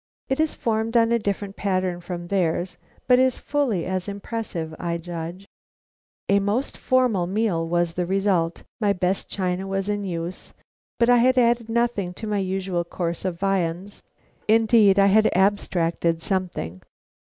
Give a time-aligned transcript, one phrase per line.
[0.29, 4.97] It is formed on a different pattern from theirs, but is fully as impressive, I
[4.97, 5.45] judge.
[6.27, 8.63] A most formal meal was the result.
[8.79, 10.55] My best china was in use,
[10.97, 14.01] but I had added nothing to my usual course of viands.
[14.47, 16.81] Indeed, I had abstracted something.